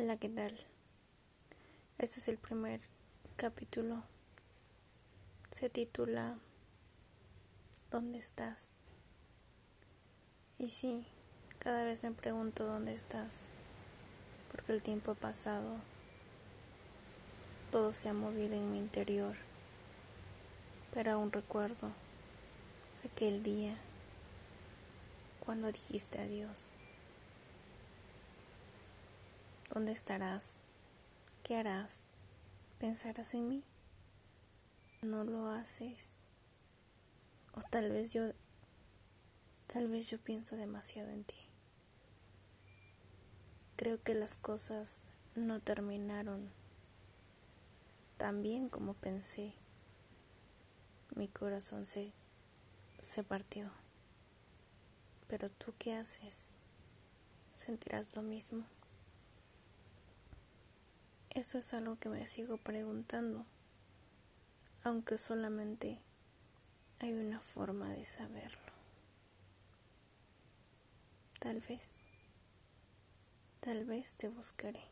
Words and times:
Hola, 0.00 0.16
¿qué 0.16 0.28
tal? 0.28 0.54
Este 1.98 2.20
es 2.20 2.28
el 2.28 2.36
primer 2.36 2.80
capítulo. 3.36 4.04
Se 5.50 5.68
titula 5.70 6.38
¿Dónde 7.90 8.18
estás? 8.18 8.70
Y 10.56 10.68
sí, 10.68 11.04
cada 11.58 11.82
vez 11.82 12.04
me 12.04 12.12
pregunto 12.12 12.64
dónde 12.64 12.94
estás, 12.94 13.48
porque 14.52 14.70
el 14.70 14.84
tiempo 14.84 15.10
ha 15.10 15.14
pasado, 15.16 15.78
todo 17.72 17.90
se 17.90 18.08
ha 18.08 18.14
movido 18.14 18.54
en 18.54 18.70
mi 18.70 18.78
interior, 18.78 19.34
pero 20.94 21.10
aún 21.10 21.32
recuerdo 21.32 21.90
aquel 23.04 23.42
día 23.42 23.76
cuando 25.40 25.72
dijiste 25.72 26.20
adiós. 26.20 26.66
¿Dónde 29.78 29.92
estarás? 29.92 30.58
¿Qué 31.44 31.54
harás? 31.54 32.06
¿Pensarás 32.80 33.32
en 33.34 33.48
mí? 33.48 33.62
No 35.02 35.22
lo 35.22 35.50
haces. 35.50 36.16
O 37.54 37.60
tal 37.62 37.88
vez 37.88 38.12
yo 38.12 38.32
tal 39.68 39.86
vez 39.86 40.10
yo 40.10 40.18
pienso 40.18 40.56
demasiado 40.56 41.10
en 41.10 41.22
ti. 41.22 41.36
Creo 43.76 44.02
que 44.02 44.14
las 44.14 44.36
cosas 44.36 45.04
no 45.36 45.60
terminaron 45.60 46.50
tan 48.16 48.42
bien 48.42 48.68
como 48.68 48.94
pensé. 48.94 49.52
Mi 51.14 51.28
corazón 51.28 51.86
se 51.86 52.10
se 53.00 53.22
partió. 53.22 53.70
Pero 55.28 55.48
tú 55.50 55.72
qué 55.78 55.94
haces? 55.94 56.54
¿Sentirás 57.54 58.16
lo 58.16 58.22
mismo? 58.22 58.64
Eso 61.38 61.58
es 61.58 61.72
algo 61.72 61.96
que 62.00 62.08
me 62.08 62.26
sigo 62.26 62.56
preguntando, 62.56 63.46
aunque 64.82 65.18
solamente 65.18 66.00
hay 66.98 67.12
una 67.12 67.40
forma 67.40 67.90
de 67.90 68.04
saberlo. 68.04 68.72
Tal 71.38 71.60
vez, 71.60 71.94
tal 73.60 73.84
vez 73.84 74.16
te 74.16 74.26
buscaré. 74.26 74.82